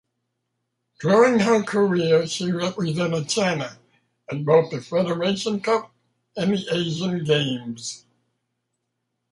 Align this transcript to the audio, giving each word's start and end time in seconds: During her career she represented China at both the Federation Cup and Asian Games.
During 0.99 1.41
her 1.41 1.61
career 1.61 2.25
she 2.25 2.51
represented 2.51 3.29
China 3.29 3.77
at 4.31 4.43
both 4.43 4.71
the 4.71 4.81
Federation 4.81 5.59
Cup 5.61 5.93
and 6.35 6.53
Asian 6.55 7.23
Games. 7.23 8.03